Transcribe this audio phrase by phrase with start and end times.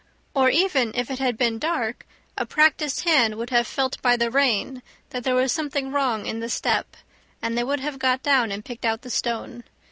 [0.33, 4.31] Or even if it had been dark a practiced hand would have felt by the
[4.31, 4.81] rein
[5.11, 6.97] that there was something wrong in the step,
[7.39, 9.63] and they would have got down and picked out the stone.